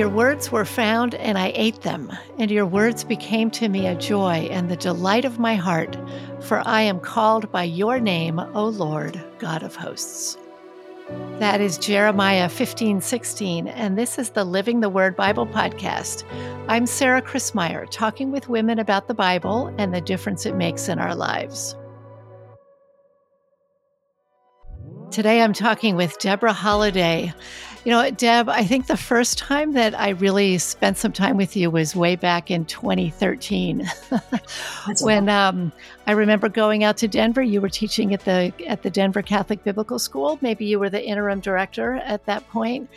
[0.00, 3.94] Your words were found, and I ate them, and your words became to me a
[3.94, 5.94] joy and the delight of my heart,
[6.40, 10.38] for I am called by your name, O Lord, God of hosts.
[11.38, 16.24] That is Jeremiah 15 16, and this is the Living the Word Bible podcast.
[16.66, 20.98] I'm Sarah Christmyer, talking with women about the Bible and the difference it makes in
[20.98, 21.76] our lives.
[25.10, 27.34] Today I'm talking with Deborah Holiday.
[27.84, 31.56] You know, Deb, I think the first time that I really spent some time with
[31.56, 33.90] you was way back in 2013.
[35.00, 35.72] when um,
[36.06, 39.64] I remember going out to Denver, you were teaching at the at the Denver Catholic
[39.64, 40.38] Biblical School.
[40.42, 42.90] Maybe you were the interim director at that point,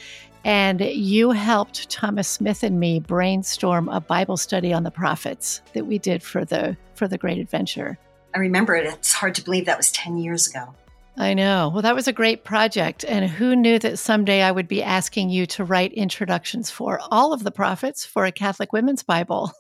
[0.44, 5.86] and you helped Thomas Smith and me brainstorm a Bible study on the prophets that
[5.86, 7.98] we did for the for the Great Adventure.
[8.36, 8.86] I remember it.
[8.86, 10.74] It's hard to believe that was 10 years ago.
[11.18, 11.70] I know.
[11.72, 13.06] Well, that was a great project.
[13.08, 17.34] And who knew that someday I would be asking you to write introductions for all
[17.34, 19.52] of the prophets for a Catholic women's Bible?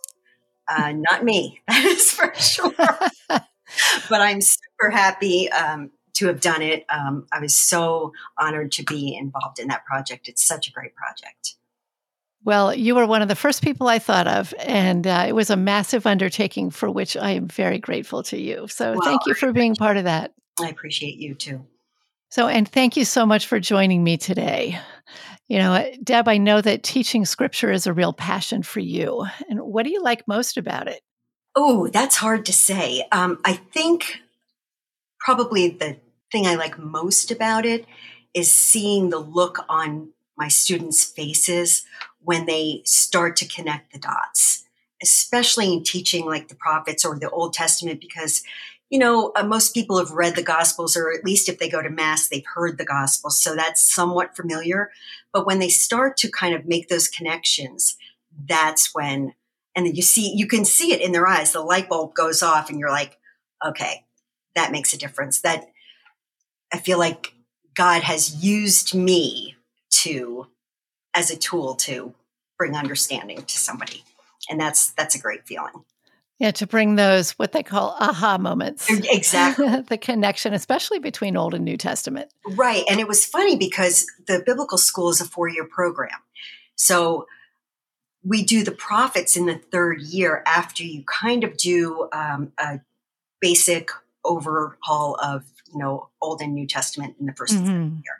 [0.67, 2.71] Uh, not me, that is for sure.
[3.29, 6.85] but I'm super happy um, to have done it.
[6.89, 10.27] Um, I was so honored to be involved in that project.
[10.27, 11.55] It's such a great project.
[12.45, 15.49] Well, you were one of the first people I thought of, and uh, it was
[15.49, 18.67] a massive undertaking for which I am very grateful to you.
[18.67, 20.33] So, well, thank you for being part of that.
[20.59, 21.65] I appreciate you too.
[22.29, 24.79] So, and thank you so much for joining me today.
[25.47, 29.25] You know, Deb, I know that teaching scripture is a real passion for you.
[29.49, 31.01] And what do you like most about it?
[31.55, 33.05] Oh, that's hard to say.
[33.11, 34.21] Um, I think
[35.19, 35.97] probably the
[36.31, 37.85] thing I like most about it
[38.33, 41.85] is seeing the look on my students' faces
[42.19, 44.63] when they start to connect the dots,
[45.03, 48.41] especially in teaching like the prophets or the Old Testament, because
[48.93, 51.81] you know, uh, most people have read the Gospels, or at least if they go
[51.81, 53.41] to Mass, they've heard the Gospels.
[53.41, 54.91] So that's somewhat familiar.
[55.33, 57.97] But when they start to kind of make those connections,
[58.47, 59.33] that's when,
[59.75, 61.53] and then you see, you can see it in their eyes.
[61.53, 63.17] The light bulb goes off, and you're like,
[63.65, 64.05] okay,
[64.53, 65.41] that makes a difference.
[65.41, 65.65] That
[66.71, 67.33] I feel like
[67.73, 69.55] God has used me
[70.03, 70.49] to,
[71.15, 72.13] as a tool to
[72.59, 74.03] bring understanding to somebody.
[74.51, 75.83] And that's, that's a great feeling.
[76.39, 78.89] Yeah, to bring those what they call aha moments.
[78.89, 79.81] Exactly.
[79.89, 82.33] the connection, especially between Old and New Testament.
[82.45, 82.83] Right.
[82.89, 86.19] And it was funny because the biblical school is a four year program.
[86.75, 87.27] So
[88.23, 92.79] we do the prophets in the third year after you kind of do um, a
[93.39, 93.91] basic
[94.25, 97.95] overhaul of, you know, Old and New Testament in the 1st mm-hmm.
[97.95, 98.19] year.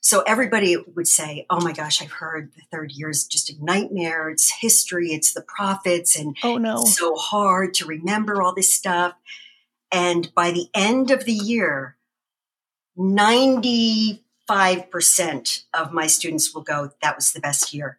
[0.00, 3.62] So everybody would say, "Oh my gosh, I've heard the third year is just a
[3.62, 4.30] nightmare.
[4.30, 5.08] It's history.
[5.08, 9.14] It's the prophets, and oh no, it's so hard to remember all this stuff."
[9.90, 11.96] And by the end of the year,
[12.96, 17.98] ninety-five percent of my students will go, "That was the best year,"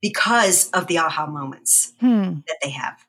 [0.00, 2.40] because of the aha moments hmm.
[2.48, 3.06] that they have.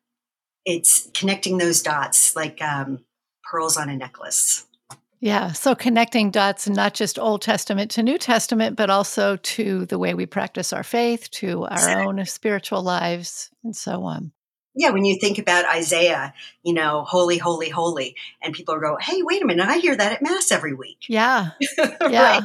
[0.66, 3.06] It's connecting those dots like um,
[3.44, 4.67] pearls on a necklace.
[5.20, 5.52] Yeah.
[5.52, 10.14] So connecting dots, not just Old Testament to New Testament, but also to the way
[10.14, 12.06] we practice our faith, to our exactly.
[12.06, 14.32] own spiritual lives, and so on.
[14.76, 14.92] Yeah.
[14.92, 19.42] When you think about Isaiah, you know, holy, holy, holy, and people go, hey, wait
[19.42, 21.00] a minute, I hear that at Mass every week.
[21.08, 21.52] Yeah.
[22.10, 22.42] Yeah.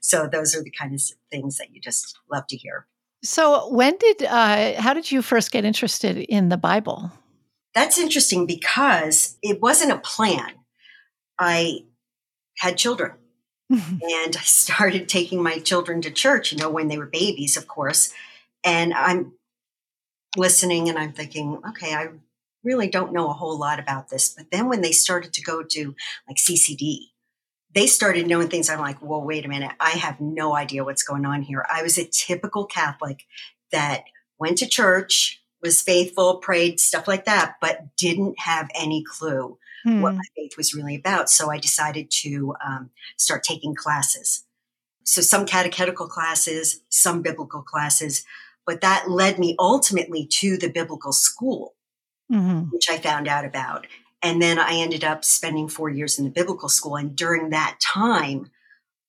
[0.00, 1.00] So those are the kind of
[1.30, 2.86] things that you just love to hear.
[3.24, 7.10] So when did, uh, how did you first get interested in the Bible?
[7.74, 10.52] That's interesting because it wasn't a plan.
[11.38, 11.84] I
[12.58, 13.12] had children.
[13.72, 13.98] Mm-hmm.
[14.02, 17.66] and I started taking my children to church, you know, when they were babies, of
[17.66, 18.12] course.
[18.62, 19.32] And I'm
[20.36, 22.08] listening and I'm thinking, okay, I
[22.62, 24.28] really don't know a whole lot about this.
[24.28, 25.94] But then when they started to go to
[26.28, 26.98] like CCD,
[27.74, 28.68] they started knowing things.
[28.68, 29.72] I'm like, well, wait a minute.
[29.80, 31.64] I have no idea what's going on here.
[31.72, 33.24] I was a typical Catholic
[33.70, 34.04] that
[34.38, 40.00] went to church, was faithful, prayed, stuff like that, but didn't have any clue hmm.
[40.00, 41.30] what my faith was really about.
[41.30, 44.44] So I decided to um, start taking classes.
[45.04, 48.24] So some catechetical classes, some biblical classes,
[48.66, 51.74] but that led me ultimately to the biblical school,
[52.30, 52.70] mm-hmm.
[52.70, 53.86] which I found out about.
[54.22, 56.96] And then I ended up spending four years in the biblical school.
[56.96, 58.50] And during that time,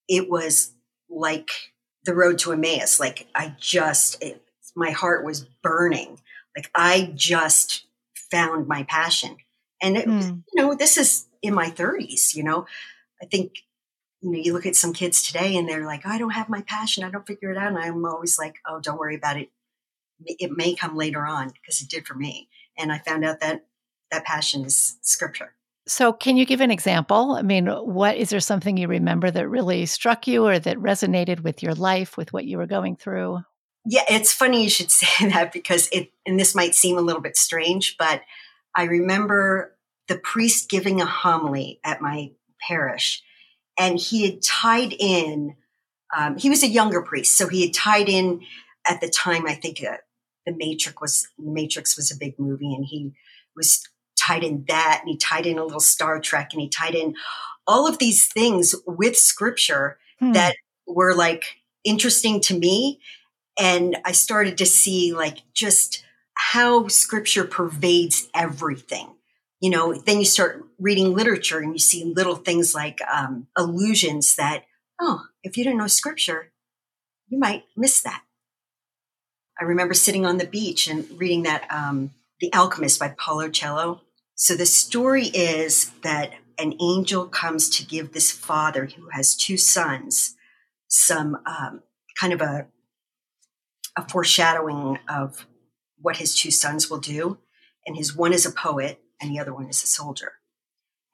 [0.08, 0.72] it was
[1.08, 1.48] like
[2.04, 2.98] the road to Emmaus.
[2.98, 4.42] Like I just, it,
[4.74, 6.20] my heart was burning.
[6.56, 7.86] Like I just
[8.30, 9.36] found my passion.
[9.84, 10.42] And, it, mm.
[10.52, 12.66] you know, this is in my 30s, you know.
[13.22, 13.52] I think,
[14.22, 16.62] you know, you look at some kids today and they're like, I don't have my
[16.62, 17.04] passion.
[17.04, 17.68] I don't figure it out.
[17.68, 19.50] And I'm always like, oh, don't worry about it.
[20.24, 22.48] It may come later on because it did for me.
[22.78, 23.66] And I found out that
[24.10, 25.52] that passion is scripture.
[25.86, 27.32] So, can you give an example?
[27.32, 31.40] I mean, what is there something you remember that really struck you or that resonated
[31.40, 33.40] with your life, with what you were going through?
[33.84, 37.20] Yeah, it's funny you should say that because it, and this might seem a little
[37.20, 38.22] bit strange, but
[38.74, 39.73] I remember
[40.08, 42.32] the priest giving a homily at my
[42.66, 43.22] parish,
[43.78, 45.56] and he had tied in,
[46.16, 48.42] um, he was a younger priest, so he had tied in
[48.86, 49.96] at the time, I think uh,
[50.46, 53.12] the Matrix was, Matrix was a big movie, and he
[53.56, 53.82] was
[54.18, 57.14] tied in that, and he tied in a little Star Trek, and he tied in
[57.66, 60.32] all of these things with scripture hmm.
[60.32, 61.44] that were like
[61.84, 63.00] interesting to me.
[63.58, 66.04] And I started to see like just
[66.34, 69.14] how scripture pervades everything.
[69.64, 74.36] You know, then you start reading literature and you see little things like um, allusions
[74.36, 74.64] that,
[75.00, 76.52] oh, if you didn't know scripture,
[77.28, 78.24] you might miss that.
[79.58, 84.02] I remember sitting on the beach and reading that um, The Alchemist by Paulo Coelho.
[84.34, 89.56] So the story is that an angel comes to give this father who has two
[89.56, 90.36] sons
[90.88, 91.82] some um,
[92.20, 92.66] kind of a,
[93.96, 95.46] a foreshadowing of
[96.02, 97.38] what his two sons will do.
[97.86, 100.32] And his one is a poet and the other one is a soldier.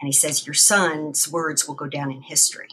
[0.01, 2.69] And he says, Your son's words will go down in history.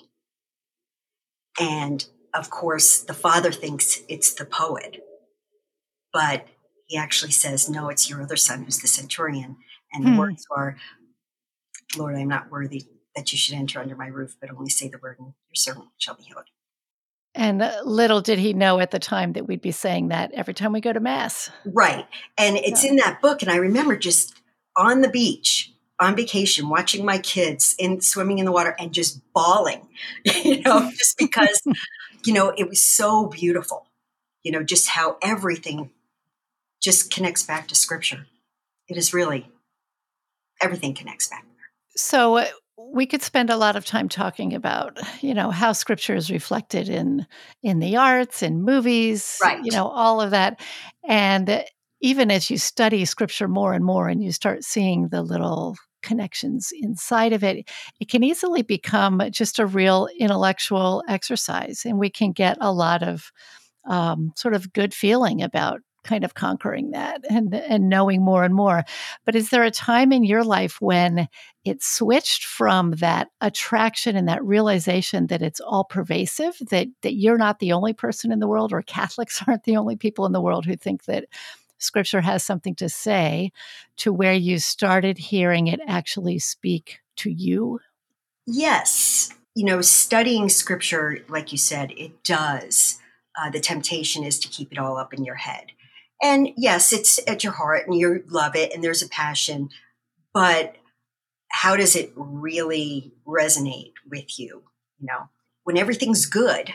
[1.60, 5.04] And of course, the father thinks it's the poet,
[6.14, 6.46] but
[6.86, 9.58] he actually says, No, it's your other son who's the centurion.
[9.92, 10.18] And the hmm.
[10.18, 10.78] words are,
[11.98, 12.86] Lord, I am not worthy
[13.16, 15.88] that you should enter under my roof, but only say the word, and your servant
[15.98, 16.46] shall be healed.
[17.34, 20.54] And uh, little did he know at the time that we'd be saying that every
[20.54, 21.52] time we go to mass.
[21.66, 22.08] Right.
[22.38, 22.90] And it's yeah.
[22.92, 23.44] in that book.
[23.44, 24.37] And I remember just
[24.78, 29.20] on the beach on vacation, watching my kids in swimming in the water and just
[29.34, 29.88] bawling,
[30.24, 31.62] you know, just because,
[32.26, 33.88] you know, it was so beautiful,
[34.44, 35.90] you know, just how everything
[36.82, 38.28] just connects back to scripture.
[38.88, 39.50] It is really
[40.62, 41.66] everything connects back there.
[41.96, 42.46] So uh,
[42.78, 46.90] we could spend a lot of time talking about, you know, how scripture is reflected
[46.90, 47.26] in
[47.64, 49.60] in the arts, in movies, right.
[49.64, 50.62] you know, all of that.
[51.08, 51.66] And
[52.02, 56.70] even as you study scripture more and more and you start seeing the little connections
[56.74, 61.84] inside of it, it can easily become just a real intellectual exercise.
[61.86, 63.32] And we can get a lot of
[63.86, 68.56] um, sort of good feeling about kind of conquering that and and knowing more and
[68.56, 68.84] more.
[69.26, 71.28] But is there a time in your life when
[71.66, 77.38] it switched from that attraction and that realization that it's all pervasive, that that you're
[77.38, 80.42] not the only person in the world or Catholics aren't the only people in the
[80.42, 81.26] world who think that
[81.78, 83.52] scripture has something to say
[83.98, 87.80] to where you started hearing it actually speak to you?
[88.46, 89.34] Yes.
[89.56, 93.00] You know, studying scripture, like you said, it does.
[93.40, 95.68] Uh, the temptation is to keep it all up in your head.
[96.22, 99.70] And yes, it's at your heart and you love it and there's a passion,
[100.34, 100.76] but
[101.50, 104.64] how does it really resonate with you?
[105.00, 105.30] You know,
[105.64, 106.74] when everything's good,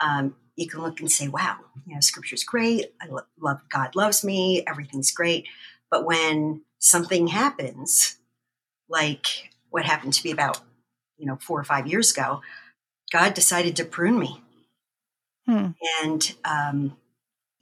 [0.00, 2.92] um, you can look and say, wow, you know, scripture's great.
[3.00, 4.64] I lo- love God loves me.
[4.66, 5.46] Everything's great.
[5.90, 8.18] But when something happens,
[8.88, 10.60] like what happened to me about,
[11.16, 12.42] you know, four or five years ago,
[13.12, 14.40] God decided to prune me.
[15.46, 15.68] Hmm.
[16.02, 16.96] And um,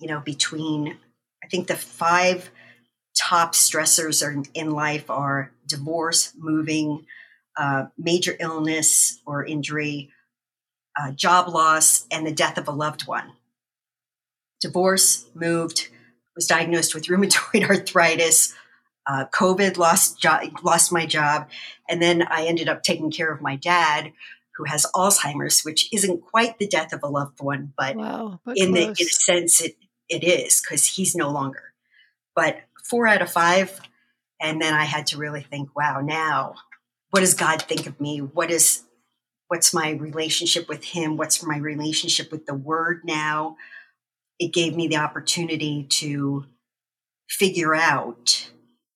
[0.01, 0.97] you know, between,
[1.45, 2.51] I think the five
[3.17, 7.07] top stressors are in life are divorce, moving,
[7.57, 10.11] uh, major illness or injury,
[10.99, 13.32] uh, job loss, and the death of a loved one.
[14.61, 15.88] Divorce, moved,
[16.35, 18.54] was diagnosed with rheumatoid arthritis,
[19.06, 21.49] uh, COVID, lost jo- lost my job,
[21.88, 24.12] and then I ended up taking care of my dad,
[24.56, 28.59] who has Alzheimer's, which isn't quite the death of a loved one, but, wow, but
[28.59, 29.76] in the in a sense, it
[30.11, 31.73] it is because he's no longer.
[32.35, 33.80] But four out of five.
[34.40, 36.56] And then I had to really think, wow, now
[37.11, 38.18] what does God think of me?
[38.18, 38.82] What is
[39.50, 41.16] what's my relationship with him?
[41.16, 43.57] What's my relationship with the word now?
[44.38, 46.47] It gave me the opportunity to
[47.28, 48.49] figure out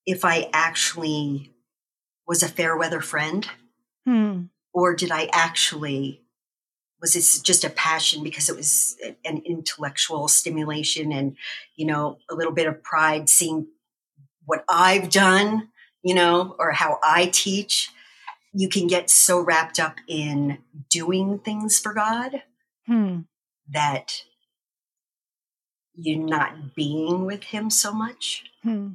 [0.07, 1.53] if I actually
[2.25, 3.49] was a fair weather friend
[4.07, 4.43] hmm.
[4.73, 6.21] or did I actually
[7.01, 11.37] was it just a passion because it was an intellectual stimulation and
[11.75, 13.67] you know a little bit of pride seeing
[14.47, 15.69] what i've done
[16.03, 17.91] you know or how i teach
[18.55, 20.59] you can get so wrapped up in
[20.91, 22.43] doing things for god
[22.87, 23.21] hmm.
[23.71, 24.23] that
[25.95, 28.91] you're not being with him so much hmm.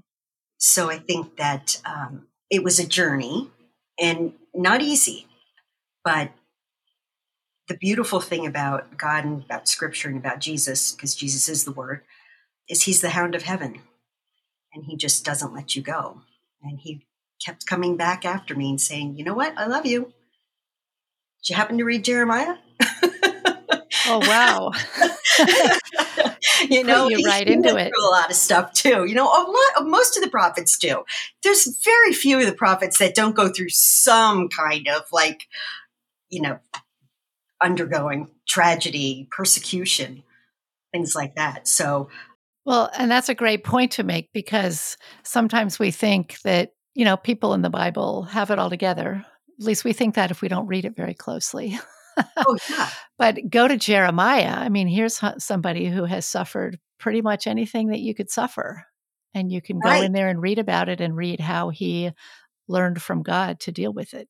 [0.57, 3.49] so i think that um, it was a journey
[3.99, 5.27] and not easy
[6.03, 6.31] but
[7.69, 11.71] the beautiful thing about God and about scripture and about Jesus, because Jesus is the
[11.71, 12.01] word,
[12.67, 13.79] is he's the hound of heaven.
[14.73, 16.21] And he just doesn't let you go.
[16.63, 17.05] And he
[17.43, 19.57] kept coming back after me and saying, You know what?
[19.57, 20.13] I love you.
[21.41, 22.55] Did you happen to read Jeremiah?
[24.07, 24.71] oh, wow.
[26.69, 27.91] you know, you right into it.
[27.97, 29.05] A lot of stuff too.
[29.05, 29.43] You know, a
[29.77, 29.89] lot.
[29.89, 31.03] Most of the prophets do.
[31.43, 35.47] There's very few of the prophets that don't go through some kind of like,
[36.29, 36.59] you know,
[37.61, 40.23] undergoing tragedy, persecution,
[40.91, 41.67] things like that.
[41.67, 42.09] So,
[42.65, 47.15] well, and that's a great point to make because sometimes we think that you know
[47.15, 49.25] people in the Bible have it all together.
[49.57, 51.79] At least we think that if we don't read it very closely.
[52.35, 52.89] oh yeah.
[53.17, 54.53] but go to Jeremiah.
[54.53, 58.85] I mean, here's somebody who has suffered pretty much anything that you could suffer.
[59.33, 62.11] And you can go in there and read about it and read how he
[62.67, 64.27] learned from God to deal with it.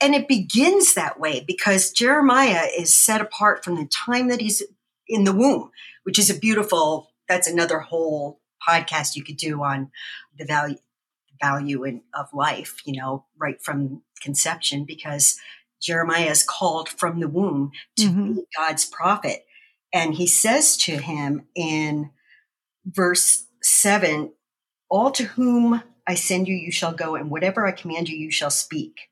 [0.00, 4.62] And it begins that way because Jeremiah is set apart from the time that he's
[5.08, 5.72] in the womb,
[6.04, 9.90] which is a beautiful, that's another whole podcast you could do on
[10.38, 10.76] the value
[11.40, 15.38] value in, of life, you know, right from conception, because
[15.80, 18.32] Jeremiah is called from the womb to mm-hmm.
[18.34, 19.46] be God's prophet.
[19.92, 22.10] And he says to him in
[22.84, 24.32] verse 7
[24.88, 28.30] All to whom I send you, you shall go, and whatever I command you, you
[28.30, 29.08] shall speak.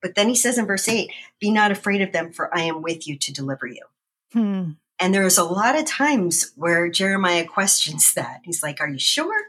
[0.00, 2.82] But then he says in verse 8, Be not afraid of them, for I am
[2.82, 3.84] with you to deliver you.
[4.32, 4.70] Hmm.
[5.00, 8.40] And there's a lot of times where Jeremiah questions that.
[8.44, 9.40] He's like, Are you sure?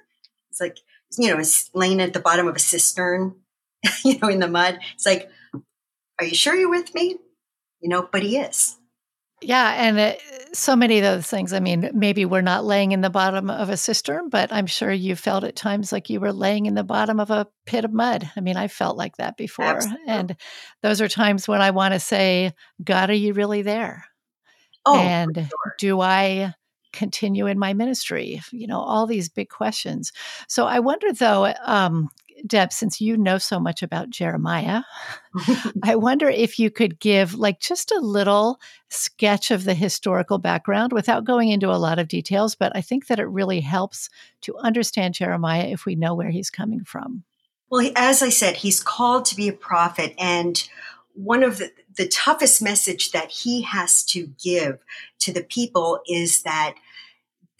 [0.50, 0.79] It's like,
[1.17, 3.35] you know, laying at the bottom of a cistern,
[4.05, 4.79] you know, in the mud.
[4.93, 5.29] It's like,
[6.19, 7.17] are you sure you're with me?
[7.81, 8.75] You know, but he is.
[9.41, 11.53] Yeah, and it, so many of those things.
[11.53, 14.91] I mean, maybe we're not laying in the bottom of a cistern, but I'm sure
[14.91, 17.93] you felt at times like you were laying in the bottom of a pit of
[17.93, 18.29] mud.
[18.35, 19.65] I mean, I felt like that before.
[19.65, 20.07] Absolutely.
[20.07, 20.35] And
[20.83, 24.05] those are times when I want to say, God, are you really there?
[24.85, 25.75] Oh, and sure.
[25.77, 26.53] do I
[26.91, 28.41] continue in my ministry?
[28.51, 30.12] You know, all these big questions.
[30.48, 32.10] So I wonder, though, um,
[32.46, 34.81] Deb, since you know so much about Jeremiah,
[35.84, 40.93] I wonder if you could give like just a little sketch of the historical background
[40.93, 42.55] without going into a lot of details.
[42.55, 44.10] But I think that it really helps
[44.41, 47.24] to understand Jeremiah if we know where he's coming from.
[47.69, 50.15] Well, as I said, he's called to be a prophet.
[50.17, 50.67] And
[51.21, 54.79] one of the, the toughest message that he has to give
[55.19, 56.75] to the people is that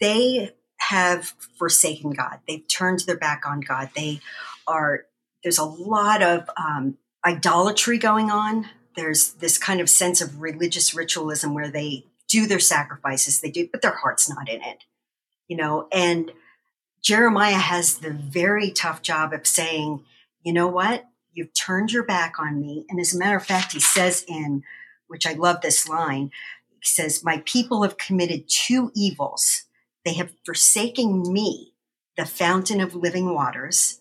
[0.00, 2.38] they have forsaken God.
[2.48, 3.90] They've turned their back on God.
[3.94, 4.20] They
[4.66, 5.04] are,
[5.42, 8.66] there's a lot of um, idolatry going on.
[8.96, 13.68] There's this kind of sense of religious ritualism where they do their sacrifices, they do,
[13.70, 14.84] but their heart's not in it,
[15.48, 15.86] you know.
[15.92, 16.32] And
[17.02, 20.02] Jeremiah has the very tough job of saying,
[20.42, 21.04] you know what?
[21.32, 22.86] You've turned your back on me.
[22.88, 24.62] And as a matter of fact, he says in,
[25.06, 26.30] which I love this line,
[26.68, 29.64] he says, My people have committed two evils.
[30.04, 31.74] They have forsaken me,
[32.16, 34.00] the fountain of living waters,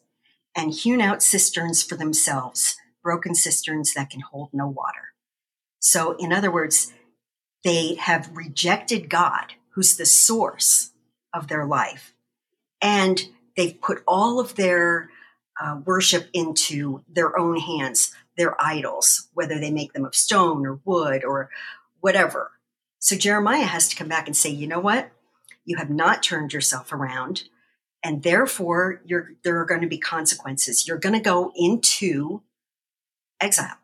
[0.55, 5.13] and hewn out cisterns for themselves, broken cisterns that can hold no water.
[5.79, 6.93] So, in other words,
[7.63, 10.91] they have rejected God, who's the source
[11.33, 12.13] of their life,
[12.81, 15.09] and they've put all of their
[15.61, 20.79] uh, worship into their own hands, their idols, whether they make them of stone or
[20.85, 21.49] wood or
[21.99, 22.51] whatever.
[22.99, 25.11] So Jeremiah has to come back and say, you know what?
[25.65, 27.43] You have not turned yourself around
[28.03, 29.01] and therefore
[29.43, 30.87] there are going to be consequences.
[30.87, 32.41] You're going to go into
[33.41, 33.75] exile.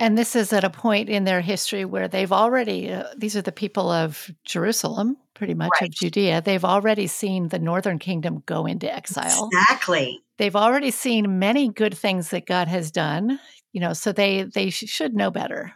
[0.00, 3.42] And this is at a point in their history where they've already, uh, these are
[3.42, 5.88] the people of Jerusalem, pretty much right.
[5.88, 6.42] of Judea.
[6.42, 9.48] They've already seen the northern kingdom go into exile.
[9.52, 10.23] Exactly.
[10.38, 13.38] They've already seen many good things that God has done,
[13.72, 15.74] you know, so they they should know better.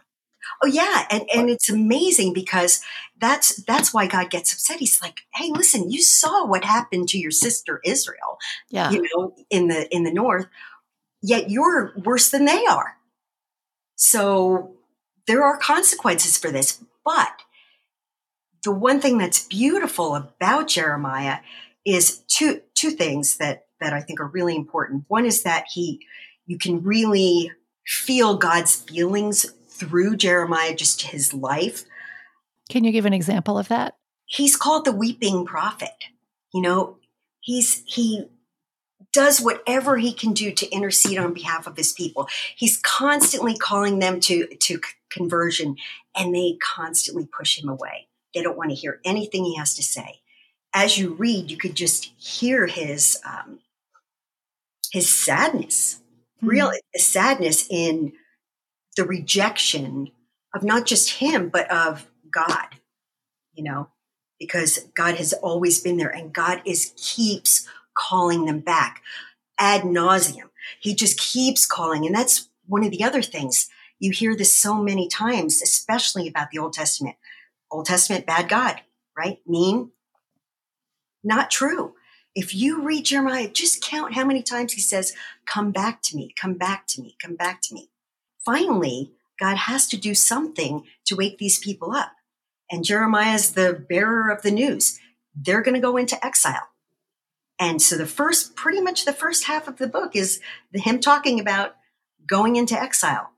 [0.63, 2.81] Oh yeah, and and it's amazing because
[3.19, 4.79] that's that's why God gets upset.
[4.79, 8.37] He's like, "Hey, listen, you saw what happened to your sister Israel,
[8.69, 8.91] yeah.
[8.91, 10.47] you know, in the in the north,
[11.21, 12.97] yet you're worse than they are.
[13.95, 14.75] So
[15.27, 16.83] there are consequences for this.
[17.05, 17.31] But
[18.63, 21.39] the one thing that's beautiful about Jeremiah
[21.85, 25.05] is two two things that that I think are really important.
[25.07, 26.05] One is that he
[26.45, 27.51] you can really
[27.85, 31.85] feel God's feelings through Jeremiah, just his life.
[32.69, 33.95] Can you give an example of that?
[34.25, 36.05] He's called the weeping prophet.
[36.53, 36.97] You know,
[37.39, 38.27] he's he
[39.11, 42.27] does whatever he can do to intercede on behalf of his people.
[42.55, 45.77] He's constantly calling them to to conversion
[46.15, 48.07] and they constantly push him away.
[48.33, 50.21] They don't want to hear anything he has to say.
[50.73, 53.59] As you read, you could just hear his um,
[54.91, 55.99] his sadness,
[56.37, 56.47] mm-hmm.
[56.47, 58.13] real sadness in
[58.95, 60.11] the rejection
[60.53, 62.67] of not just him, but of God,
[63.53, 63.89] you know,
[64.39, 69.01] because God has always been there and God is keeps calling them back
[69.59, 70.49] ad nauseum.
[70.79, 72.05] He just keeps calling.
[72.05, 73.69] And that's one of the other things.
[73.99, 77.17] You hear this so many times, especially about the Old Testament.
[77.69, 78.81] Old Testament, bad God,
[79.17, 79.39] right?
[79.45, 79.91] Mean,
[81.23, 81.93] not true.
[82.35, 85.13] If you read Jeremiah, just count how many times he says,
[85.45, 87.89] Come back to me, come back to me, come back to me.
[88.45, 92.11] Finally, God has to do something to wake these people up.
[92.71, 94.99] And Jeremiah is the bearer of the news.
[95.35, 96.69] They're going to go into exile.
[97.59, 100.39] And so the first, pretty much the first half of the book is
[100.73, 101.75] him talking about
[102.27, 103.31] going into exile.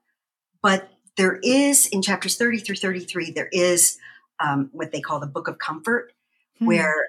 [0.62, 3.98] But there is in chapters 30 through 33, there is
[4.40, 6.14] um, what they call the book of comfort,
[6.60, 6.66] hmm.
[6.66, 7.08] where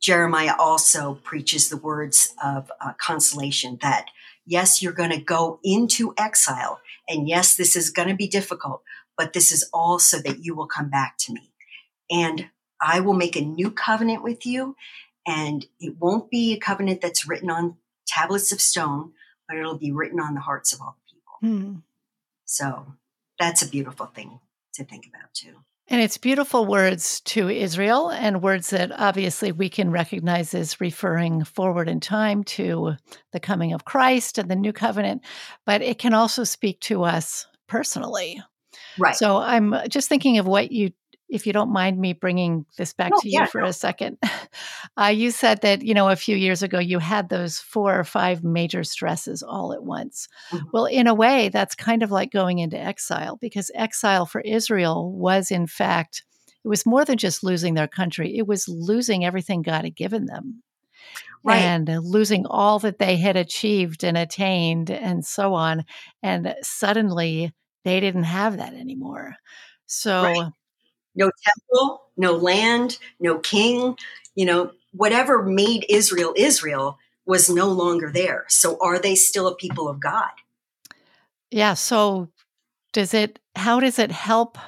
[0.00, 4.06] Jeremiah also preaches the words of uh, consolation that
[4.46, 6.80] yes, you're going to go into exile.
[7.08, 8.82] And yes, this is going to be difficult,
[9.16, 11.52] but this is all so that you will come back to me.
[12.10, 14.76] And I will make a new covenant with you.
[15.26, 17.76] And it won't be a covenant that's written on
[18.06, 19.12] tablets of stone,
[19.46, 21.58] but it'll be written on the hearts of all the people.
[21.58, 21.76] Hmm.
[22.46, 22.94] So
[23.38, 24.40] that's a beautiful thing
[24.74, 25.56] to think about too.
[25.90, 31.42] And it's beautiful words to Israel and words that obviously we can recognize as referring
[31.42, 32.94] forward in time to
[33.32, 35.22] the coming of Christ and the new covenant,
[35.66, 38.40] but it can also speak to us personally.
[39.00, 39.16] Right.
[39.16, 40.92] So I'm just thinking of what you
[41.30, 43.68] if you don't mind me bringing this back oh, to you yeah, for no.
[43.68, 44.18] a second.
[44.96, 48.04] Uh, you said that, you know, a few years ago you had those four or
[48.04, 50.26] five major stresses all at once.
[50.50, 50.66] Mm-hmm.
[50.72, 55.12] Well, in a way, that's kind of like going into exile because exile for Israel
[55.12, 56.24] was, in fact,
[56.64, 60.26] it was more than just losing their country, it was losing everything God had given
[60.26, 60.62] them.
[61.44, 61.60] Right.
[61.60, 65.84] And losing all that they had achieved and attained and so on.
[66.22, 69.36] And suddenly they didn't have that anymore.
[69.86, 70.50] So right
[71.14, 73.96] no temple, no land, no king,
[74.34, 78.44] you know, whatever made Israel Israel was no longer there.
[78.48, 80.30] So are they still a people of God?
[81.50, 81.74] Yeah.
[81.74, 82.28] So
[82.92, 84.58] does it, how does it help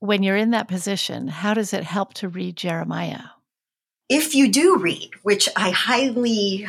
[0.00, 1.28] when you're in that position?
[1.28, 3.22] How does it help to read Jeremiah?
[4.08, 6.66] If you do read, which I highly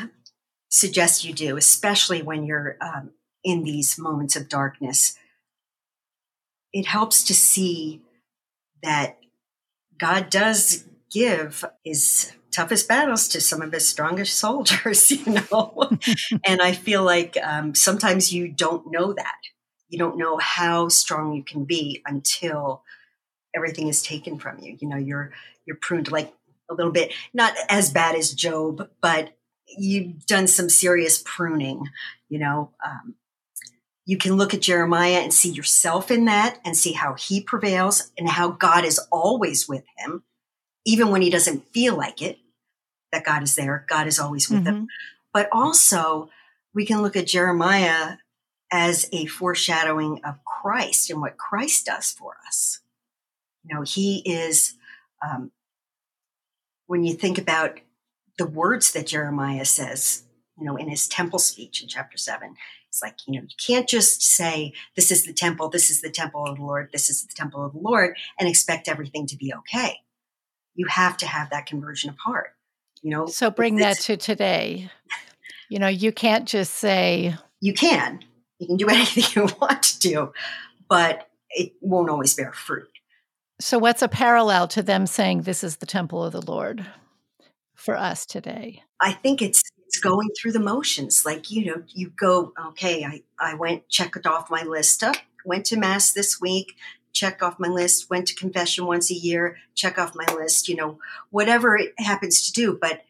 [0.70, 3.12] suggest you do, especially when you're um,
[3.44, 5.18] in these moments of darkness,
[6.72, 8.02] it helps to see
[8.84, 9.18] that
[9.98, 15.90] God does give his toughest battles to some of his strongest soldiers, you know?
[16.46, 19.36] and I feel like um, sometimes you don't know that.
[19.90, 22.84] You don't know how strong you can be until
[23.56, 24.78] everything is taken from you.
[24.80, 25.32] You know, you're
[25.66, 26.34] you're pruned like
[26.70, 29.38] a little bit, not as bad as Job, but
[29.78, 31.86] you've done some serious pruning.
[32.28, 33.16] You know, um,
[34.06, 38.12] you can look at Jeremiah and see yourself in that and see how he prevails
[38.18, 40.24] and how God is always with him,
[40.86, 42.38] even when he doesn't feel like it,
[43.12, 43.86] that God is there.
[43.88, 44.76] God is always with mm-hmm.
[44.76, 44.88] him.
[45.34, 46.30] But also,
[46.74, 48.18] we can look at Jeremiah
[48.72, 52.80] as a foreshadowing of Christ and what Christ does for us.
[53.64, 54.76] You know, he is,
[55.26, 55.52] um,
[56.88, 57.80] when you think about
[58.38, 60.24] the words that Jeremiah says,
[60.60, 62.56] you know, in his temple speech in chapter seven,
[62.94, 66.12] it's like, you know, you can't just say, this is the temple, this is the
[66.12, 69.36] temple of the Lord, this is the temple of the Lord, and expect everything to
[69.36, 69.96] be okay.
[70.76, 72.56] You have to have that conversion of heart,
[73.02, 73.26] you know.
[73.26, 74.92] So bring that to today.
[75.70, 77.34] You know, you can't just say.
[77.62, 78.24] You can.
[78.60, 80.34] You can do anything you want to do,
[80.88, 82.90] but it won't always bear fruit.
[83.60, 86.86] So, what's a parallel to them saying, This is the temple of the Lord
[87.74, 88.84] for us today?
[89.02, 91.24] I think it's it's going through the motions.
[91.24, 95.68] Like, you know, you go, okay, I, I went, checked off my list up, went
[95.68, 96.78] to mass this week,
[97.12, 100.76] check off my list, went to confession once a year, check off my list, you
[100.76, 100.98] know,
[101.30, 102.76] whatever it happens to do.
[102.82, 103.04] But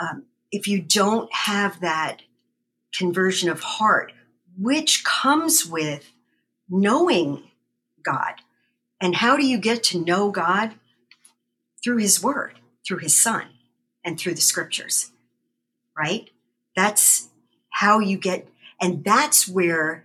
[0.00, 2.22] um, if you don't have that
[2.96, 4.10] conversion of heart,
[4.58, 6.10] which comes with
[6.66, 7.42] knowing
[8.02, 8.36] God,
[9.02, 10.76] and how do you get to know God?
[11.84, 13.48] Through His Word, through His Son,
[14.02, 15.10] and through the Scriptures
[15.96, 16.30] right?
[16.74, 17.28] That's
[17.70, 18.48] how you get,
[18.80, 20.04] and that's where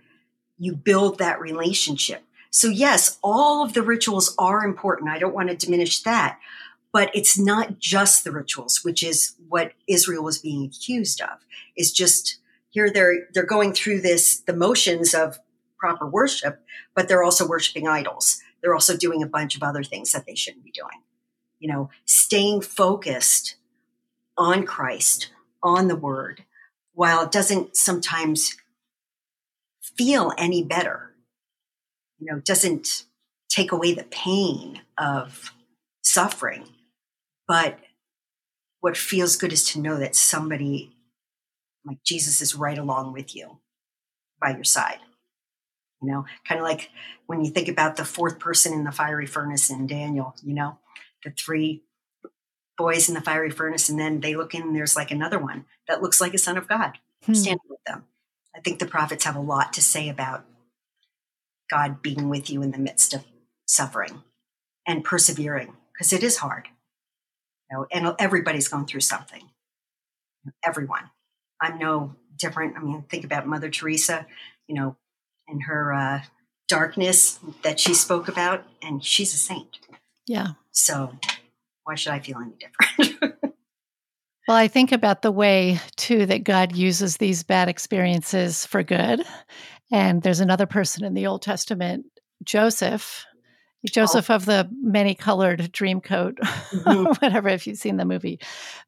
[0.58, 2.22] you build that relationship.
[2.50, 5.10] So, yes, all of the rituals are important.
[5.10, 6.38] I don't want to diminish that.
[6.92, 11.38] But it's not just the rituals, which is what Israel was being accused of,
[11.74, 15.38] is just here they're they're going through this the motions of
[15.78, 16.62] proper worship,
[16.94, 18.40] but they're also worshiping idols.
[18.60, 21.02] They're also doing a bunch of other things that they shouldn't be doing.
[21.58, 23.56] You know, staying focused
[24.36, 25.30] on Christ,
[25.62, 26.44] on the word,
[26.94, 28.56] while it doesn't sometimes
[29.96, 31.10] feel any better,
[32.18, 33.04] you know, doesn't
[33.48, 35.52] take away the pain of
[36.02, 36.68] suffering.
[37.46, 37.78] But
[38.80, 40.96] what feels good is to know that somebody
[41.84, 43.58] like Jesus is right along with you
[44.40, 44.98] by your side.
[46.00, 46.90] You know, kind of like
[47.26, 50.78] when you think about the fourth person in the fiery furnace in Daniel, you know,
[51.24, 51.82] the three
[52.76, 55.64] boys in the fiery furnace, and then they look in and there's like another one
[55.88, 57.34] that looks like a son of God hmm.
[57.34, 58.04] standing with them.
[58.54, 60.44] I think the prophets have a lot to say about
[61.70, 63.24] God being with you in the midst of
[63.66, 64.22] suffering
[64.86, 66.68] and persevering because it is hard.
[67.70, 69.42] You know, and everybody's going through something.
[70.64, 71.10] Everyone.
[71.60, 72.76] I'm no different.
[72.76, 74.26] I mean, think about Mother Teresa,
[74.66, 74.96] you know,
[75.48, 76.22] and her uh,
[76.68, 79.78] darkness that she spoke about, and she's a saint.
[80.26, 80.48] Yeah.
[80.72, 81.18] So
[81.84, 83.34] why should I feel any different?
[84.48, 89.22] well, I think about the way, too, that God uses these bad experiences for good.
[89.90, 92.06] And there's another person in the Old Testament,
[92.42, 93.26] Joseph,
[93.84, 94.36] Joseph oh.
[94.36, 97.04] of the many colored dream coat, mm-hmm.
[97.20, 98.38] whatever, if you've seen the movie.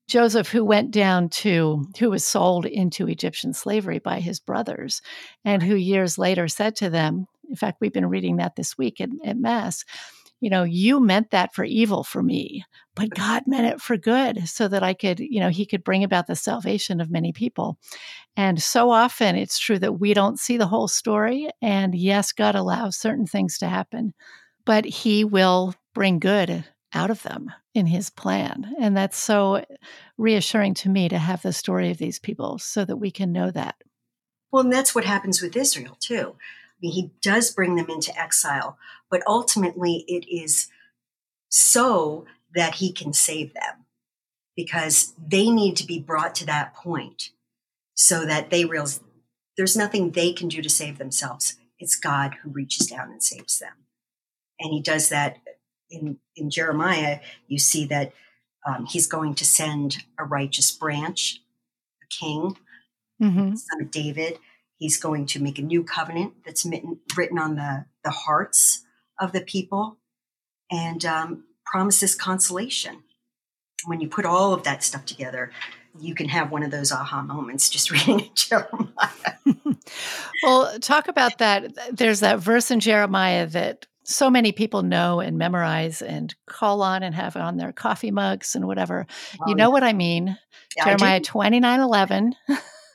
[0.06, 5.02] Joseph, who went down to, who was sold into Egyptian slavery by his brothers,
[5.44, 9.00] and who years later said to them, in fact, we've been reading that this week
[9.00, 9.84] at, at Mass,
[10.44, 14.46] you know, you meant that for evil for me, but God meant it for good
[14.46, 17.78] so that I could, you know, He could bring about the salvation of many people.
[18.36, 21.48] And so often it's true that we don't see the whole story.
[21.62, 24.12] And yes, God allows certain things to happen,
[24.66, 28.70] but He will bring good out of them in His plan.
[28.78, 29.64] And that's so
[30.18, 33.50] reassuring to me to have the story of these people so that we can know
[33.50, 33.76] that.
[34.52, 36.36] Well, and that's what happens with Israel too
[36.74, 38.78] I mean, he does bring them into exile,
[39.14, 40.66] but ultimately it is
[41.48, 43.86] so that he can save them
[44.56, 47.30] because they need to be brought to that point
[47.94, 48.98] so that they realize
[49.56, 51.54] there's nothing they can do to save themselves.
[51.78, 53.74] It's God who reaches down and saves them.
[54.58, 55.38] And he does that
[55.88, 57.20] in, in Jeremiah.
[57.46, 58.12] You see that
[58.66, 61.40] um, he's going to send a righteous branch,
[62.02, 62.56] a king,
[63.22, 63.54] mm-hmm.
[63.54, 64.40] son of David,
[64.78, 66.66] He's going to make a new covenant that's
[67.16, 68.84] written on the, the hearts
[69.20, 69.98] of the people
[70.70, 73.02] and um, promises consolation.
[73.86, 75.50] When you put all of that stuff together,
[75.98, 79.34] you can have one of those aha moments just reading Jeremiah.
[80.42, 81.72] well, talk about that.
[81.92, 87.02] There's that verse in Jeremiah that so many people know and memorize and call on
[87.02, 89.06] and have on their coffee mugs and whatever.
[89.40, 89.72] Oh, you know yeah.
[89.72, 90.38] what I mean?
[90.76, 92.34] Yeah, Jeremiah 29 11.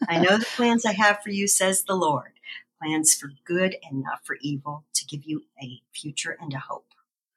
[0.08, 2.39] I know the plans I have for you, says the Lord
[2.82, 6.86] plans for good and not for evil, to give you a future and a hope.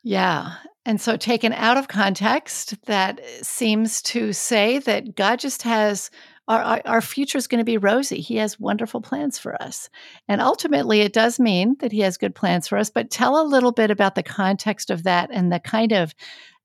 [0.02, 0.54] Yeah.
[0.84, 6.10] And so, taken out of context, that seems to say that God just has
[6.48, 8.20] our, our, future is going to be rosy.
[8.20, 9.88] He has wonderful plans for us.
[10.26, 12.90] And ultimately, it does mean that He has good plans for us.
[12.90, 16.14] But tell a little bit about the context of that and the kind of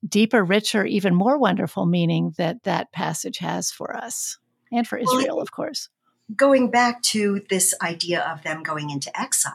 [0.07, 4.39] deeper, richer, even more wonderful meaning that that passage has for us
[4.71, 5.89] and for Israel, well, of course.
[6.35, 9.53] Going back to this idea of them going into exile,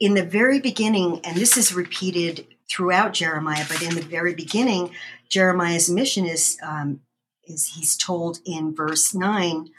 [0.00, 4.90] in the very beginning, and this is repeated throughout Jeremiah, but in the very beginning,
[5.28, 7.00] Jeremiah's mission is, um,
[7.44, 9.70] is he's told in verse 9,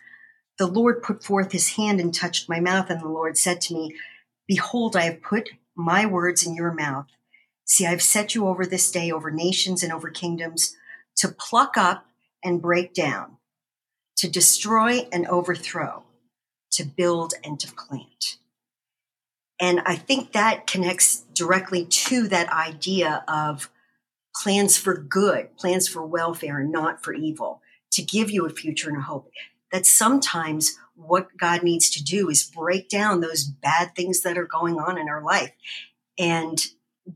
[0.57, 3.73] the Lord put forth his hand and touched my mouth, and the Lord said to
[3.73, 3.95] me,
[4.47, 7.07] Behold, I have put my words in your mouth.
[7.65, 10.75] See, I've set you over this day over nations and over kingdoms
[11.17, 12.05] to pluck up
[12.43, 13.34] and break down,
[14.25, 16.01] to destroy and overthrow,
[16.71, 18.37] to build and to plant.
[19.59, 23.69] And I think that connects directly to that idea of
[24.35, 27.61] plans for good, plans for welfare, and not for evil,
[27.91, 29.29] to give you a future and a hope.
[29.71, 34.47] That sometimes what God needs to do is break down those bad things that are
[34.47, 35.51] going on in our life.
[36.17, 36.65] And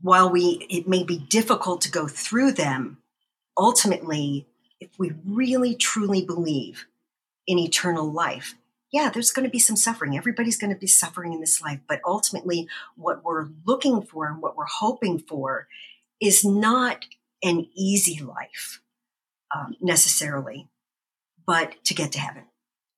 [0.00, 2.98] while we, it may be difficult to go through them,
[3.58, 4.46] ultimately,
[4.78, 6.86] if we really truly believe
[7.50, 8.54] in eternal life.
[8.92, 10.16] Yeah, there's going to be some suffering.
[10.16, 11.80] Everybody's going to be suffering in this life.
[11.88, 15.66] But ultimately, what we're looking for and what we're hoping for
[16.20, 17.06] is not
[17.42, 18.80] an easy life
[19.52, 20.68] um, necessarily,
[21.44, 22.44] but to get to heaven.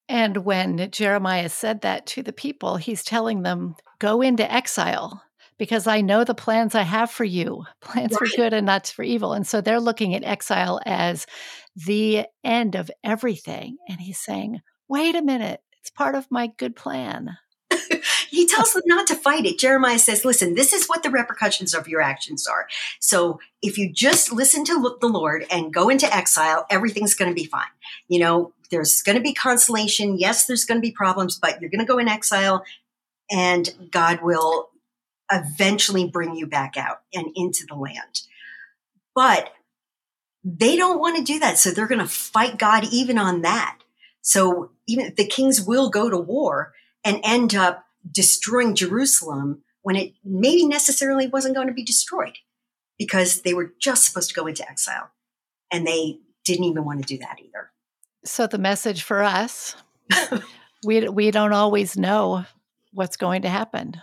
[0.07, 5.23] And when Jeremiah said that to the people, he's telling them, go into exile
[5.59, 8.31] because I know the plans I have for you, plans right.
[8.31, 9.33] for good and not for evil.
[9.33, 11.27] And so they're looking at exile as
[11.77, 13.77] the end of everything.
[13.89, 17.37] And he's saying, wait a minute, it's part of my good plan.
[18.31, 19.59] he tells them not to fight it.
[19.59, 22.67] Jeremiah says, listen, this is what the repercussions of your actions are.
[23.01, 27.35] So if you just listen to the Lord and go into exile, everything's going to
[27.35, 27.65] be fine.
[28.09, 30.19] You know, there's going to be consolation.
[30.19, 32.65] Yes, there's going to be problems, but you're going to go in exile
[33.31, 34.69] and God will
[35.33, 38.23] eventually bring you back out and into the land.
[39.15, 39.53] But
[40.45, 41.59] they don't want to do that.
[41.59, 43.79] So they're going to fight God even on that.
[44.21, 46.73] So even the kings will go to war
[47.05, 52.39] and end up destroying Jerusalem when it maybe necessarily wasn't going to be destroyed
[52.99, 55.11] because they were just supposed to go into exile.
[55.73, 57.71] And they didn't even want to do that either.
[58.25, 59.75] So the message for us,
[60.85, 62.45] we we don't always know
[62.93, 63.95] what's going to happen.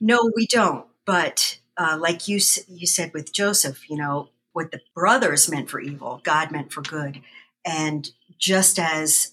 [0.00, 0.86] No, we don't.
[1.06, 5.80] But uh, like you you said with Joseph, you know what the brothers meant for
[5.80, 7.20] evil, God meant for good,
[7.64, 9.32] and just as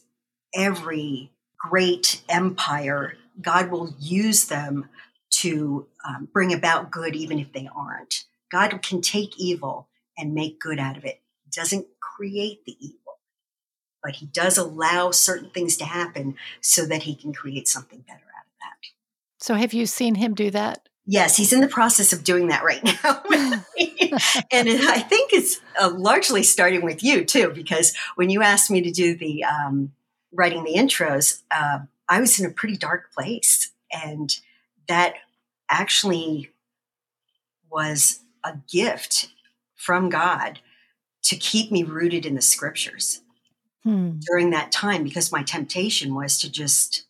[0.56, 4.90] every great empire, God will use them
[5.32, 8.26] to um, bring about good, even if they aren't.
[8.52, 11.22] God can take evil and make good out of it.
[11.46, 13.20] He doesn't create the evil,
[14.04, 18.20] but He does allow certain things to happen so that He can create something better
[18.20, 18.97] out of that.
[19.48, 20.90] So, have you seen Him do that?
[21.06, 23.24] Yes, he's in the process of doing that right now.
[24.52, 28.70] and it, I think it's uh, largely starting with you, too, because when you asked
[28.70, 29.94] me to do the um,
[30.34, 31.80] writing the intros, uh,
[32.10, 33.72] I was in a pretty dark place.
[33.90, 34.36] And
[34.90, 35.14] that
[35.70, 36.52] actually
[37.72, 39.30] was a gift
[39.76, 40.60] from God
[41.24, 43.22] to keep me rooted in the scriptures
[43.84, 44.20] hmm.
[44.30, 47.07] during that time because my temptation was to just,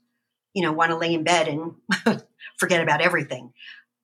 [0.57, 1.75] you know, want to lay in bed and
[2.57, 3.53] forget about everything.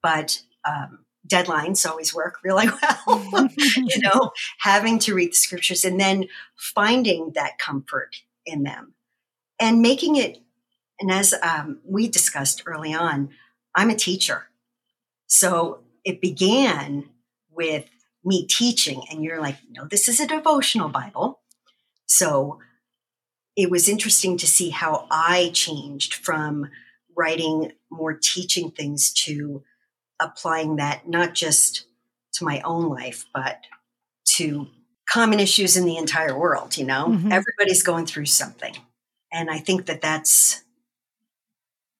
[0.03, 5.99] But um, deadlines always work really well, you know, having to read the scriptures and
[5.99, 8.93] then finding that comfort in them
[9.59, 10.43] and making it.
[10.99, 13.29] And as um, we discussed early on,
[13.73, 14.43] I'm a teacher.
[15.25, 17.09] So it began
[17.49, 17.89] with
[18.23, 21.41] me teaching, and you're like, no, this is a devotional Bible.
[22.05, 22.59] So
[23.55, 26.69] it was interesting to see how I changed from
[27.15, 29.63] writing more teaching things to
[30.19, 31.85] applying that not just
[32.33, 33.59] to my own life, but
[34.25, 34.67] to
[35.09, 36.77] common issues in the entire world.
[36.77, 37.31] You know, mm-hmm.
[37.31, 38.75] everybody's going through something.
[39.31, 40.63] And I think that that's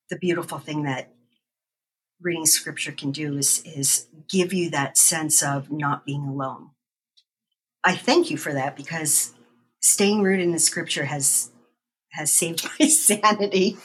[0.10, 1.10] the beautiful thing that
[2.22, 6.70] reading scripture can do is, is give you that sense of not being alone.
[7.84, 9.34] I thank you for that because
[9.84, 11.52] staying rooted in the scripture has
[12.12, 13.78] has saved my sanity.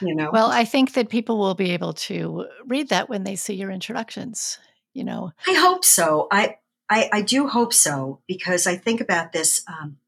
[0.00, 0.30] you know.
[0.32, 3.70] Well, I think that people will be able to read that when they see your
[3.70, 4.58] introductions,
[4.92, 5.32] you know.
[5.46, 6.28] I hope so.
[6.30, 6.56] I
[6.88, 9.98] I, I do hope so because I think about this um,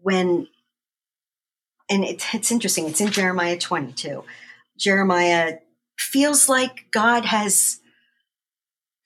[0.00, 0.46] when,
[1.88, 2.86] and it, it's interesting.
[2.86, 4.24] It's in Jeremiah 22.
[4.78, 5.58] Jeremiah
[5.98, 7.80] feels like God has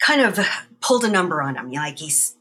[0.01, 0.39] kind of
[0.81, 1.71] pulled a number on him.
[1.71, 2.37] Like he's,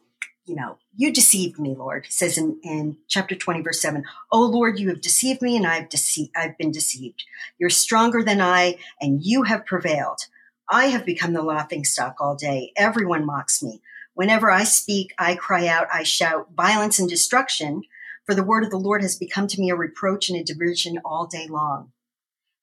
[0.45, 2.05] you know, you deceived me, Lord.
[2.09, 5.89] Says in, in chapter 20, verse 7, Oh Lord, you have deceived me and I've
[5.89, 7.23] deceived I've been deceived.
[7.57, 10.27] You're stronger than I, and you have prevailed.
[10.69, 12.71] I have become the laughing stock all day.
[12.75, 13.81] Everyone mocks me.
[14.13, 17.83] Whenever I speak, I cry out, I shout violence and destruction,
[18.25, 20.99] for the word of the Lord has become to me a reproach and a derision
[21.05, 21.91] all day long.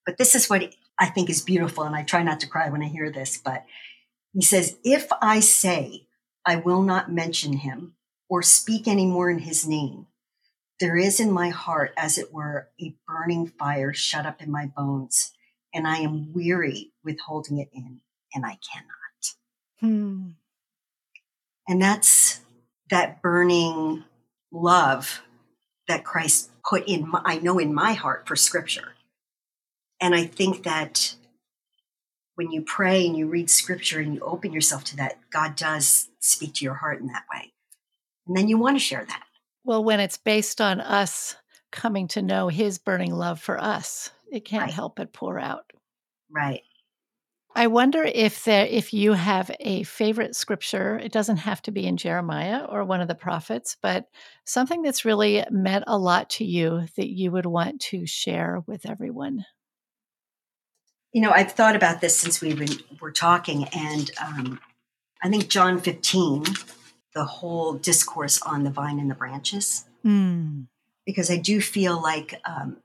[0.05, 2.83] But this is what I think is beautiful, and I try not to cry when
[2.83, 3.38] I hear this.
[3.38, 3.64] But
[4.33, 6.07] he says, If I say
[6.45, 7.95] I will not mention him
[8.29, 10.07] or speak any more in his name,
[10.81, 14.67] there is in my heart, as it were, a burning fire shut up in my
[14.67, 15.33] bones,
[15.75, 18.01] and I am weary with holding it in,
[18.35, 18.95] and I cannot.
[19.81, 20.31] Hmm.
[21.69, 22.41] And that's
[22.91, 24.05] that burning
[24.53, 25.23] love
[25.88, 28.95] that Christ put in, my, I know, in my heart for scripture.
[30.01, 31.17] And I think that
[32.37, 36.09] when you pray and you read scripture and you open yourself to that, God does
[36.21, 37.53] speak to your heart in that way.
[38.29, 39.25] And then you want to share that.
[39.64, 41.37] Well, when it's based on us
[41.73, 44.73] coming to know his burning love for us, it can't right.
[44.73, 45.64] help but pour out.
[46.31, 46.62] Right.
[47.55, 50.99] I wonder if there if you have a favorite scripture.
[50.99, 54.05] It doesn't have to be in Jeremiah or one of the prophets, but
[54.45, 58.88] something that's really meant a lot to you that you would want to share with
[58.88, 59.45] everyone.
[61.12, 64.61] You know, I've thought about this since we been, were talking, and um,
[65.23, 66.45] I think John 15,
[67.14, 70.66] the whole discourse on the vine and the branches, mm.
[71.07, 72.77] because I do feel like, um,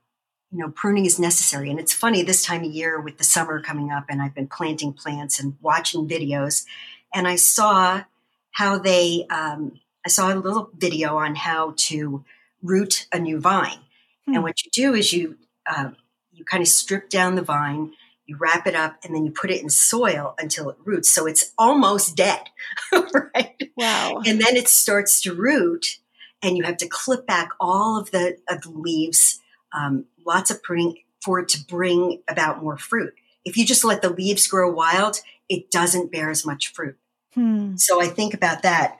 [0.50, 1.70] you know, pruning is necessary.
[1.70, 4.48] And it's funny this time of year with the summer coming up, and I've been
[4.48, 6.64] planting plants and watching videos,
[7.12, 8.04] and I saw
[8.52, 12.24] how they, um, I saw a little video on how to
[12.62, 13.80] root a new vine.
[14.28, 14.34] Mm.
[14.34, 15.90] And what you do is you, uh,
[16.32, 17.92] you kind of strip down the vine
[18.26, 21.10] you wrap it up and then you put it in soil until it roots.
[21.10, 22.40] So it's almost dead,
[22.92, 23.60] right?
[23.76, 24.22] Wow.
[24.26, 25.98] And then it starts to root
[26.42, 29.40] and you have to clip back all of the, of the leaves,
[29.72, 33.14] um, lots of pruning for it to bring about more fruit.
[33.44, 36.96] If you just let the leaves grow wild, it doesn't bear as much fruit.
[37.34, 37.76] Hmm.
[37.76, 38.98] So I think about that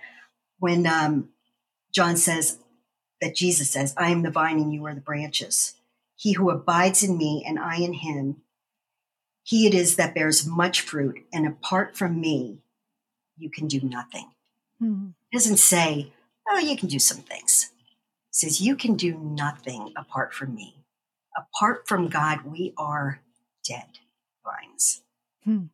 [0.58, 1.30] when um,
[1.94, 2.58] John says
[3.20, 5.74] that Jesus says, I am the vine and you are the branches.
[6.16, 8.42] He who abides in me and I in him,
[9.44, 12.58] he it is that bears much fruit, and apart from me,
[13.36, 14.30] you can do nothing.
[14.82, 15.10] Mm-hmm.
[15.30, 16.12] It doesn't say
[16.50, 17.70] oh, you can do some things.
[18.32, 20.84] He says, You can do nothing apart from me.
[21.36, 23.20] Apart from God, we are
[23.68, 23.98] dead
[24.44, 25.02] vines.
[25.44, 25.64] Hmm.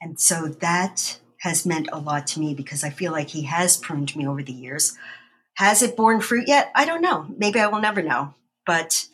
[0.00, 3.76] And so that has meant a lot to me because I feel like He has
[3.76, 4.96] pruned me over the years.
[5.54, 6.70] Has it borne fruit yet?
[6.74, 7.26] I don't know.
[7.36, 8.34] Maybe I will never know.
[8.64, 9.06] But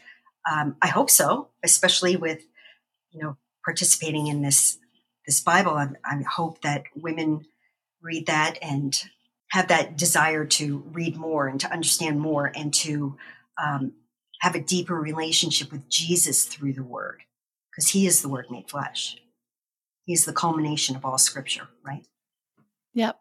[0.50, 2.42] um, I hope so, especially with,
[3.11, 4.79] you know, participating in this
[5.26, 5.72] this Bible.
[5.72, 7.44] I, I hope that women
[8.00, 8.96] read that and
[9.50, 13.16] have that desire to read more and to understand more and to
[13.62, 13.92] um,
[14.40, 17.22] have a deeper relationship with Jesus through the Word,
[17.70, 19.16] because He is the Word made flesh.
[20.05, 22.07] He's the culmination of all Scripture, right?
[22.94, 23.18] Yep.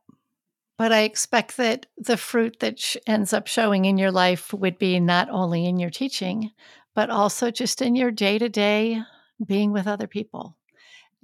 [0.77, 4.77] But I expect that the fruit that sh- ends up showing in your life would
[4.77, 6.51] be not only in your teaching,
[6.93, 9.01] but also just in your day to day
[9.43, 10.55] being with other people.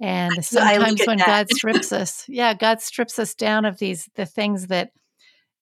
[0.00, 1.18] And sometimes when.
[1.18, 4.90] God strips us, yeah, God strips us down of these the things that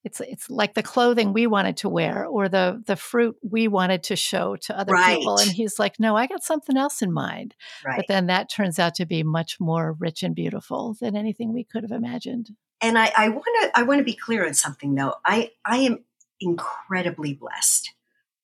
[0.04, 4.02] it's it's like the clothing we wanted to wear or the the fruit we wanted
[4.04, 5.18] to show to other right.
[5.18, 7.96] people and he's like no i got something else in mind right.
[7.96, 11.64] but then that turns out to be much more rich and beautiful than anything we
[11.64, 15.14] could have imagined and i want to i want to be clear on something though
[15.24, 15.98] i i am
[16.40, 17.92] incredibly blessed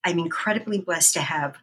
[0.05, 1.57] i'm incredibly blessed to have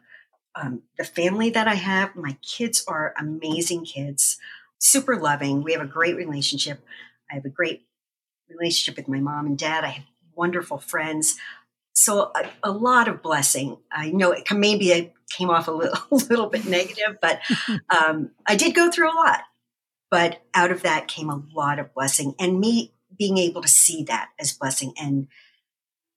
[0.56, 4.38] um, the family that i have my kids are amazing kids
[4.78, 6.80] super loving we have a great relationship
[7.30, 7.86] i have a great
[8.48, 9.84] relationship with my mom and dad.
[9.84, 11.36] I have wonderful friends.
[11.94, 13.78] So a, a lot of blessing.
[13.92, 17.40] I know it maybe I came off a little, a little bit negative, but
[17.90, 19.40] um, I did go through a lot.
[20.10, 24.04] But out of that came a lot of blessing, and me being able to see
[24.04, 25.26] that as blessing, and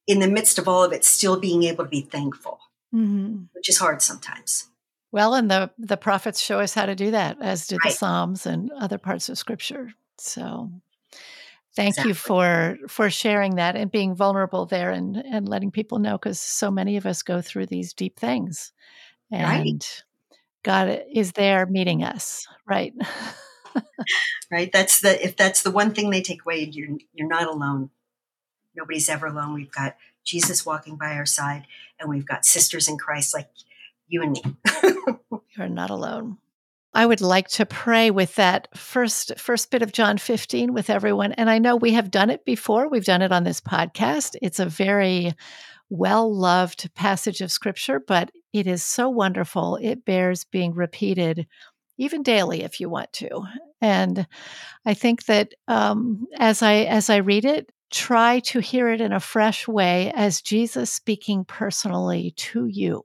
[0.06, 2.60] in the midst of all of it, still being able to be thankful,
[2.93, 3.43] mm-hmm.
[3.54, 4.69] which is hard sometimes.
[5.12, 7.91] Well, and the the prophets show us how to do that, as did right.
[7.91, 9.91] the Psalms and other parts of Scripture.
[10.17, 10.71] So
[11.78, 12.10] Thank exactly.
[12.10, 16.41] you for for sharing that and being vulnerable there and and letting people know because
[16.41, 18.73] so many of us go through these deep things,
[19.32, 20.04] and right.
[20.63, 22.95] God is there meeting us, right?
[24.52, 24.71] right.
[24.73, 27.91] That's the if that's the one thing they take away, you're you're not alone.
[28.76, 29.54] Nobody's ever alone.
[29.54, 31.65] We've got Jesus walking by our side,
[31.99, 33.49] and we've got sisters in Christ like
[34.07, 34.41] you and me.
[35.57, 36.37] you're not alone.
[36.93, 41.33] I would like to pray with that first first bit of John 15 with everyone.
[41.33, 42.89] And I know we have done it before.
[42.89, 44.35] We've done it on this podcast.
[44.41, 45.33] It's a very
[45.89, 49.77] well-loved passage of scripture, but it is so wonderful.
[49.81, 51.47] It bears being repeated
[51.97, 53.43] even daily if you want to.
[53.81, 54.27] And
[54.85, 59.13] I think that um, as I as I read it, try to hear it in
[59.13, 63.04] a fresh way as Jesus speaking personally to you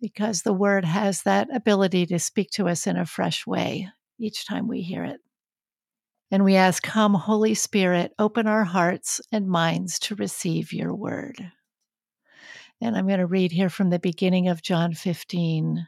[0.00, 4.46] because the word has that ability to speak to us in a fresh way each
[4.46, 5.20] time we hear it.
[6.30, 11.52] And we ask, Come, Holy Spirit, open our hearts and minds to receive your word.
[12.80, 15.86] And I'm going to read here from the beginning of John 15.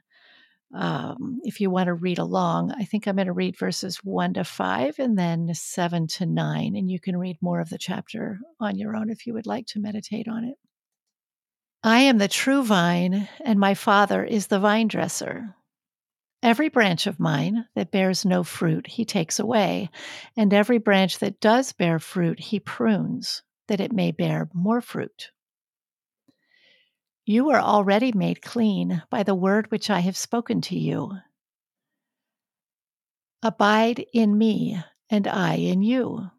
[0.74, 4.34] Um, if you want to read along, I think I'm going to read verses 1
[4.34, 6.76] to 5 and then 7 to 9.
[6.76, 9.66] And you can read more of the chapter on your own if you would like
[9.68, 10.56] to meditate on it.
[11.84, 15.54] I am the true vine, and my Father is the vine dresser.
[16.42, 19.90] Every branch of mine that bears no fruit, he takes away,
[20.36, 25.30] and every branch that does bear fruit, he prunes, that it may bear more fruit.
[27.26, 31.18] You are already made clean by the word which I have spoken to you.
[33.42, 36.30] Abide in me, and I in you.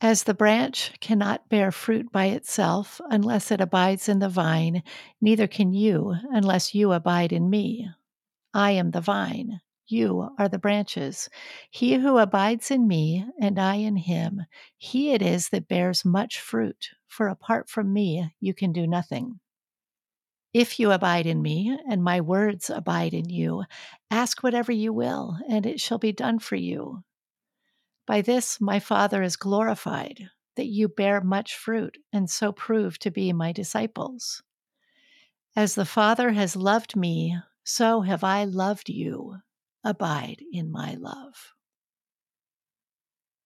[0.00, 4.82] As the branch cannot bear fruit by itself unless it abides in the vine,
[5.20, 7.88] neither can you unless you abide in me.
[8.52, 9.60] I am the vine,
[9.92, 11.28] you are the branches.
[11.70, 14.42] He who abides in me, and I in him,
[14.76, 19.38] he it is that bears much fruit, for apart from me you can do nothing.
[20.52, 23.64] If you abide in me, and my words abide in you,
[24.10, 27.04] ask whatever you will, and it shall be done for you.
[28.06, 33.10] By this my Father is glorified, that you bear much fruit and so prove to
[33.10, 34.42] be my disciples.
[35.54, 39.36] As the Father has loved me, so have I loved you.
[39.84, 41.54] Abide in my love.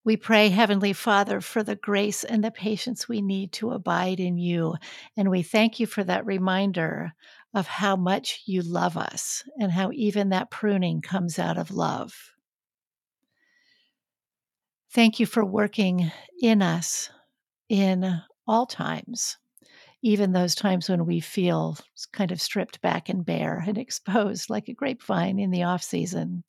[0.05, 4.39] We pray, Heavenly Father, for the grace and the patience we need to abide in
[4.39, 4.76] you.
[5.16, 7.12] And we thank you for that reminder
[7.55, 12.14] of how much you love us and how even that pruning comes out of love.
[14.93, 17.11] Thank you for working in us
[17.68, 19.39] in all times,
[20.07, 21.77] even those times when we feel
[22.13, 26.45] kind of stripped back and bare and exposed like a grapevine in the off season.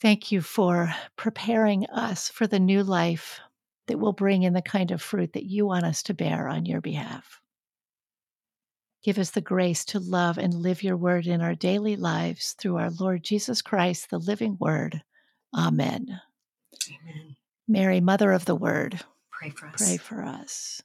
[0.00, 3.40] Thank you for preparing us for the new life
[3.88, 6.66] that will bring in the kind of fruit that you want us to bear on
[6.66, 7.40] your behalf.
[9.02, 12.76] Give us the grace to love and live your word in our daily lives through
[12.76, 15.02] our Lord Jesus Christ, the living word.
[15.56, 16.20] Amen.
[16.88, 17.36] Amen.
[17.66, 19.00] Mary, Mother of the Word,
[19.30, 19.74] pray for us.
[19.76, 20.80] Pray for us.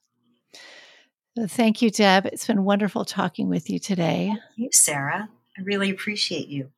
[1.37, 2.27] Thank you, Deb.
[2.27, 4.27] It's been wonderful talking with you today.
[4.27, 5.29] Thank you, Sarah.
[5.57, 6.69] I really appreciate you.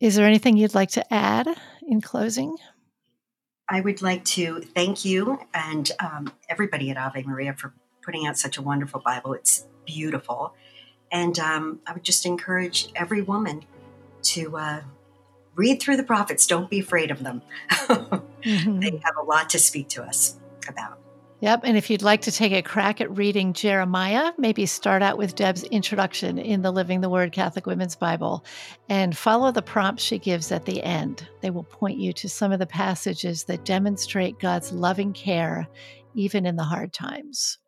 [0.00, 1.48] Is there anything you'd like to add
[1.86, 2.56] in closing?
[3.68, 7.74] I would like to thank you and um, everybody at Ave Maria for
[8.04, 9.32] putting out such a wonderful Bible.
[9.34, 10.54] It's beautiful.
[11.10, 13.64] And um, I would just encourage every woman
[14.22, 14.80] to uh,
[15.54, 16.46] read through the prophets.
[16.46, 17.42] Don't be afraid of them.
[17.70, 18.80] mm-hmm.
[18.80, 21.00] They have a lot to speak to us about.
[21.46, 21.60] Yep.
[21.62, 25.36] And if you'd like to take a crack at reading Jeremiah, maybe start out with
[25.36, 28.44] Deb's introduction in the Living the Word Catholic Women's Bible
[28.88, 31.28] and follow the prompts she gives at the end.
[31.42, 35.68] They will point you to some of the passages that demonstrate God's loving care,
[36.16, 37.58] even in the hard times.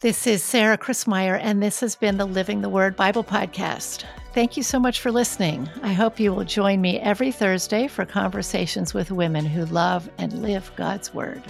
[0.00, 4.04] This is Sarah Christmyer, and this has been the Living the Word Bible Podcast.
[4.32, 5.68] Thank you so much for listening.
[5.82, 10.40] I hope you will join me every Thursday for conversations with women who love and
[10.40, 11.42] live God's Word.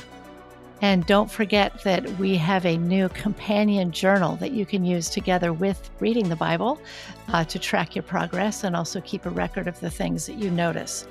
[0.83, 5.53] And don't forget that we have a new companion journal that you can use together
[5.53, 6.81] with reading the Bible
[7.29, 10.51] uh, to track your progress and also keep a record of the things that you
[10.51, 11.07] notice,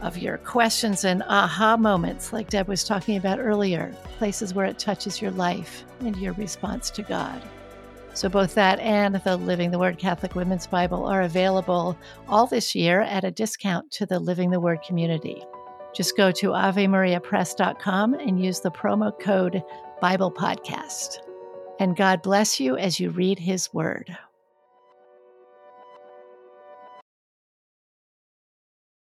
[0.00, 4.80] of your questions and aha moments, like Deb was talking about earlier, places where it
[4.80, 7.40] touches your life and your response to God.
[8.14, 11.96] So, both that and the Living the Word Catholic Women's Bible are available
[12.28, 15.42] all this year at a discount to the Living the Word community.
[15.94, 19.62] Just go to AveMariaPress.com and use the promo code
[20.00, 21.18] Bible Podcast.
[21.78, 24.16] And God bless you as you read His Word.